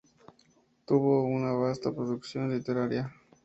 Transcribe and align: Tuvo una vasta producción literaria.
Tuvo 0.87 1.21
una 1.25 1.51
vasta 1.51 1.93
producción 1.93 2.49
literaria. 2.49 3.13